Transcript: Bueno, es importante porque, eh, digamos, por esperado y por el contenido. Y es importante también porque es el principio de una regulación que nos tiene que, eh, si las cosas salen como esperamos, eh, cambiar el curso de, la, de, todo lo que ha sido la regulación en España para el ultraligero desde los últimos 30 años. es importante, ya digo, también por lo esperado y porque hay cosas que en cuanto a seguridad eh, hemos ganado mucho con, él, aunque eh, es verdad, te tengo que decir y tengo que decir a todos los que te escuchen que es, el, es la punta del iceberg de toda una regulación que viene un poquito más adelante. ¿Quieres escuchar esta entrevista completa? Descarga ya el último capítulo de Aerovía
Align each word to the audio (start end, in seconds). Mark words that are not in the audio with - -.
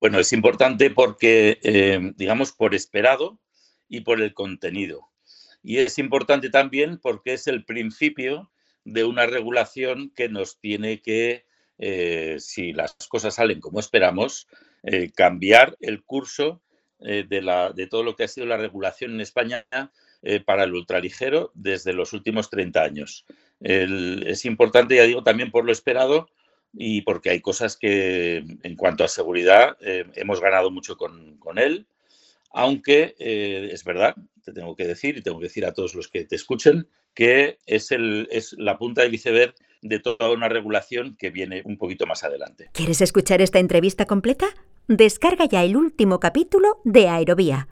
Bueno, 0.00 0.20
es 0.20 0.32
importante 0.32 0.90
porque, 0.90 1.58
eh, 1.62 2.12
digamos, 2.14 2.52
por 2.52 2.74
esperado 2.74 3.40
y 3.88 4.02
por 4.02 4.20
el 4.20 4.32
contenido. 4.32 5.10
Y 5.60 5.78
es 5.78 5.98
importante 5.98 6.50
también 6.50 6.98
porque 6.98 7.32
es 7.32 7.48
el 7.48 7.64
principio 7.64 8.52
de 8.84 9.04
una 9.04 9.26
regulación 9.26 10.12
que 10.14 10.28
nos 10.28 10.60
tiene 10.60 11.02
que, 11.02 11.46
eh, 11.78 12.36
si 12.38 12.72
las 12.72 12.94
cosas 13.08 13.34
salen 13.34 13.60
como 13.60 13.80
esperamos, 13.80 14.46
eh, 14.84 15.10
cambiar 15.10 15.76
el 15.80 16.04
curso 16.04 16.62
de, 17.00 17.42
la, 17.42 17.70
de, 17.72 17.86
todo 17.86 18.02
lo 18.02 18.16
que 18.16 18.24
ha 18.24 18.28
sido 18.28 18.44
la 18.44 18.56
regulación 18.56 19.12
en 19.12 19.20
España 19.20 19.64
para 20.44 20.64
el 20.64 20.74
ultraligero 20.74 21.52
desde 21.54 21.92
los 21.92 22.12
últimos 22.12 22.50
30 22.50 22.82
años. 22.82 23.24
es 23.60 24.44
importante, 24.44 24.96
ya 24.96 25.04
digo, 25.04 25.22
también 25.22 25.52
por 25.52 25.64
lo 25.64 25.70
esperado 25.70 26.28
y 26.72 27.02
porque 27.02 27.30
hay 27.30 27.40
cosas 27.40 27.76
que 27.76 28.44
en 28.62 28.76
cuanto 28.76 29.04
a 29.04 29.08
seguridad 29.08 29.76
eh, 29.80 30.04
hemos 30.14 30.40
ganado 30.40 30.70
mucho 30.70 30.96
con, 30.96 31.38
él, 31.56 31.86
aunque 32.52 33.14
eh, 33.18 33.70
es 33.72 33.84
verdad, 33.84 34.14
te 34.44 34.52
tengo 34.52 34.76
que 34.76 34.86
decir 34.86 35.16
y 35.16 35.22
tengo 35.22 35.38
que 35.38 35.46
decir 35.46 35.66
a 35.66 35.72
todos 35.72 35.94
los 35.94 36.08
que 36.08 36.24
te 36.24 36.36
escuchen 36.36 36.88
que 37.14 37.58
es, 37.66 37.90
el, 37.90 38.28
es 38.30 38.54
la 38.58 38.78
punta 38.78 39.02
del 39.02 39.14
iceberg 39.14 39.54
de 39.82 39.98
toda 39.98 40.30
una 40.30 40.48
regulación 40.48 41.16
que 41.16 41.30
viene 41.30 41.62
un 41.64 41.76
poquito 41.76 42.06
más 42.06 42.24
adelante. 42.24 42.70
¿Quieres 42.72 43.00
escuchar 43.00 43.40
esta 43.40 43.58
entrevista 43.58 44.06
completa? 44.06 44.46
Descarga 44.88 45.46
ya 45.46 45.64
el 45.64 45.76
último 45.76 46.20
capítulo 46.20 46.80
de 46.84 47.08
Aerovía 47.08 47.68